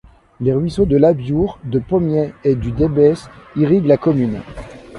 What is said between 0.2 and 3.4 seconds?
Les ruisseaux de Labiour, de Pomiès et du Debès